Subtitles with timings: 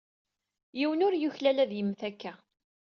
[0.79, 2.33] Yiwen ur yuklal ad yemmet akka.